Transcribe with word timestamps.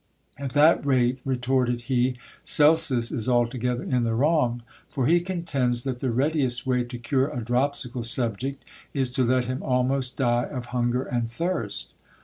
At 0.35 0.53
that 0.53 0.83
rate, 0.83 1.19
retorted 1.23 1.83
he, 1.83 2.15
Celsus 2.43 3.11
is 3.11 3.29
altogether 3.29 3.83
in 3.83 4.03
the 4.03 4.15
wrong; 4.15 4.63
for 4.89 5.05
he 5.05 5.19
contends 5.19 5.83
that 5.83 5.99
the 5.99 6.09
readiest 6.09 6.65
way 6.65 6.83
to 6.85 6.97
cure 6.97 7.29
a 7.29 7.41
dropsical 7.45 8.01
subject 8.01 8.65
is 8.95 9.11
to 9.11 9.23
let 9.23 9.45
him 9.45 9.61
almost 9.61 10.17
die 10.17 10.45
of 10.45 10.65
hunger 10.73 11.03
and 11.03 11.29
thirst. 11.31 11.93